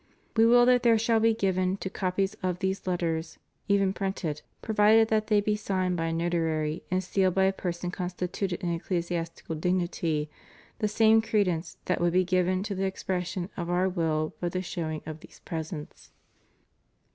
We 0.35 0.47
will 0.47 0.65
that 0.65 0.81
there 0.81 0.97
shall 0.97 1.19
be 1.19 1.35
given 1.35 1.77
to 1.77 1.87
copies 1.87 2.35
of 2.41 2.57
these 2.57 2.87
Lettera, 2.87 3.23
even 3.67 3.93
printed, 3.93 4.41
provided 4.63 5.09
that 5.09 5.27
they 5.27 5.41
be 5.41 5.55
signed 5.55 5.95
by 5.95 6.07
a 6.07 6.11
notary 6.11 6.81
and 6.89 7.03
sealed 7.03 7.35
by 7.35 7.43
a 7.43 7.53
person 7.53 7.91
constituted 7.91 8.63
in 8.63 8.73
ecclesiastical 8.73 9.53
dignity, 9.53 10.27
the 10.79 10.87
same 10.87 11.21
credence 11.21 11.77
that 11.85 12.01
would 12.01 12.13
be 12.13 12.25
given 12.25 12.63
to 12.63 12.73
the 12.73 12.85
expression 12.85 13.51
of 13.55 13.69
Our 13.69 13.87
will 13.87 14.33
by 14.39 14.49
the 14.49 14.63
showing 14.63 15.03
of 15.05 15.19
these 15.19 15.39
present*. 15.45 16.09